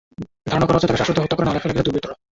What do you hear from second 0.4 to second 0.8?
ধারণা করা